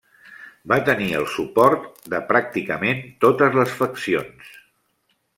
Va 0.71 0.77
tenir 0.85 1.09
el 1.17 1.25
suport 1.33 1.83
de 2.13 2.21
pràcticament 2.31 3.03
totes 3.27 3.57
les 3.61 3.75
faccions. 3.83 4.49